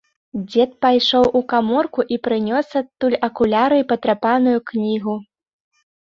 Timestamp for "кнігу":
4.73-5.15